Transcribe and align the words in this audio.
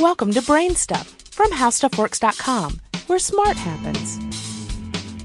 Welcome 0.00 0.32
to 0.34 0.42
Brain 0.42 0.76
Stuff 0.76 1.08
from 1.32 1.50
HowStuffWorks.com, 1.50 2.80
where 3.08 3.18
smart 3.18 3.56
happens. 3.56 4.16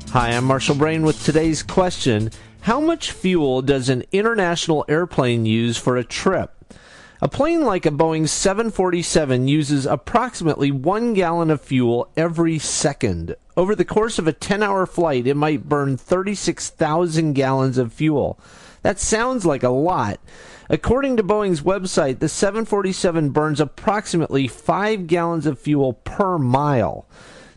Hi, 0.10 0.30
I'm 0.30 0.46
Marshall 0.46 0.74
Brain 0.74 1.04
with 1.04 1.24
today's 1.24 1.62
question 1.62 2.32
How 2.62 2.80
much 2.80 3.12
fuel 3.12 3.62
does 3.62 3.90
an 3.90 4.04
international 4.12 4.84
airplane 4.90 5.46
use 5.46 5.78
for 5.78 5.96
a 5.96 6.04
trip? 6.04 6.52
A 7.22 7.30
plane 7.30 7.62
like 7.62 7.86
a 7.86 7.92
Boeing 7.92 8.28
747 8.28 9.48
uses 9.48 9.86
approximately 9.86 10.72
one 10.72 11.14
gallon 11.14 11.52
of 11.52 11.62
fuel 11.62 12.10
every 12.18 12.58
second. 12.58 13.36
Over 13.56 13.76
the 13.76 13.86
course 13.86 14.18
of 14.18 14.28
a 14.28 14.34
10 14.34 14.64
hour 14.64 14.86
flight, 14.86 15.28
it 15.28 15.36
might 15.36 15.70
burn 15.70 15.96
36,000 15.98 17.34
gallons 17.34 17.78
of 17.78 17.94
fuel. 17.94 18.40
That 18.82 19.00
sounds 19.00 19.46
like 19.46 19.64
a 19.64 19.70
lot. 19.70 20.20
According 20.70 21.18
to 21.18 21.24
Boeing's 21.24 21.62
website, 21.62 22.20
the 22.20 22.30
747 22.30 23.30
burns 23.30 23.60
approximately 23.60 24.48
5 24.48 25.08
gallons 25.08 25.46
of 25.46 25.60
fuel 25.60 25.94
per 25.94 26.38
mile. 26.40 27.06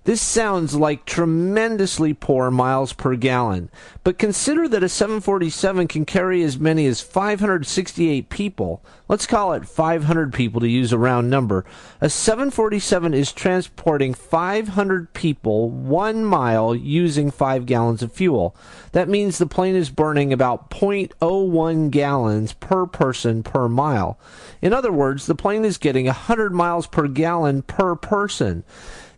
This 0.07 0.23
sounds 0.23 0.77
like 0.77 1.05
tremendously 1.05 2.15
poor 2.15 2.49
miles 2.49 2.93
per 2.93 3.17
gallon, 3.17 3.71
but 4.05 4.21
consider 4.21 4.69
that 4.69 4.85
a 4.85 4.89
747 4.89 5.89
can 5.89 6.05
carry 6.05 6.45
as 6.45 6.61
many 6.61 6.87
as 6.87 7.01
568 7.01 8.29
people. 8.29 8.85
Let's 9.09 9.27
call 9.27 9.53
it 9.53 9.67
500 9.67 10.33
people 10.33 10.61
to 10.61 10.69
use 10.69 10.93
a 10.93 10.99
round 10.99 11.29
number. 11.29 11.65
A 12.01 12.09
747 12.09 13.15
is 13.15 13.33
transporting 13.33 14.15
500 14.15 15.13
people 15.13 15.71
one 15.71 16.25
mile 16.25 16.73
using 16.73 17.33
5 17.33 17.67
gallons 17.67 18.01
of 18.01 18.13
fuel. 18.13 18.55
That 18.93 19.09
means 19.09 19.39
the 19.39 19.47
plane 19.47 19.75
is 19.75 19.91
burning 19.91 20.33
about 20.33 20.71
0.01 20.71 21.91
gallons 21.91 22.53
per 22.53 22.87
person 22.87 23.43
per 23.43 23.69
mile. 23.69 24.21
In 24.63 24.73
other 24.73 24.93
words, 24.93 25.27
the 25.27 25.35
plane 25.35 25.65
is 25.65 25.79
getting 25.79 26.07
100 26.07 26.55
miles 26.55 26.87
per 26.87 27.09
gallon 27.09 27.63
per 27.63 27.97
person. 27.97 28.63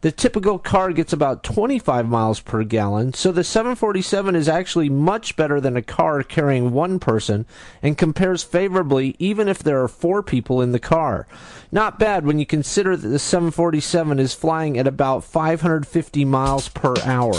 The 0.00 0.12
typical 0.12 0.60
car 0.60 0.92
gets 0.92 1.12
about 1.12 1.42
25 1.42 2.08
miles 2.08 2.38
per 2.38 2.62
gallon, 2.62 3.14
so 3.14 3.32
the 3.32 3.42
747 3.42 4.36
is 4.36 4.48
actually 4.48 4.88
much 4.88 5.34
better 5.34 5.60
than 5.60 5.76
a 5.76 5.82
car 5.82 6.22
carrying 6.22 6.72
one 6.72 7.00
person 7.00 7.46
and 7.82 7.98
compares 7.98 8.44
favorably 8.44 9.16
even 9.18 9.48
if 9.48 9.60
there 9.60 9.82
are 9.82 9.88
four 9.88 10.22
people 10.22 10.62
in 10.62 10.70
the 10.70 10.78
car. 10.78 11.26
Not 11.72 11.98
bad 11.98 12.24
when 12.24 12.38
you 12.38 12.46
consider 12.46 12.96
that 12.96 13.08
the 13.08 13.18
747 13.18 14.20
is 14.20 14.34
flying 14.34 14.78
at 14.78 14.86
about 14.86 15.24
550 15.24 16.24
miles 16.24 16.68
per 16.68 16.94
hour. 17.04 17.34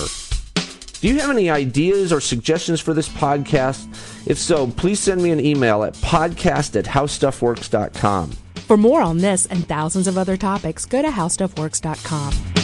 Do 0.99 1.07
you 1.07 1.17
have 1.21 1.29
any 1.29 1.49
ideas 1.49 2.11
or 2.11 2.19
suggestions 2.19 2.81
for 2.81 2.93
this 2.93 3.07
podcast? 3.07 3.87
If 4.27 4.37
so, 4.37 4.67
please 4.67 4.99
send 4.99 5.23
me 5.23 5.31
an 5.31 5.39
email 5.39 5.85
at 5.85 5.93
podcast 5.93 6.75
at 6.77 6.83
howstuffworks.com. 6.83 8.31
For 8.69 8.77
more 8.77 9.01
on 9.01 9.17
this 9.17 9.47
and 9.47 9.67
thousands 9.67 10.07
of 10.07 10.15
other 10.15 10.37
topics, 10.37 10.85
go 10.85 11.01
to 11.01 11.07
HowStuffWorks.com. 11.07 12.58